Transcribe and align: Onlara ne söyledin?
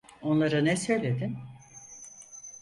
Onlara 0.21 0.61
ne 0.63 0.75
söyledin? 0.77 1.37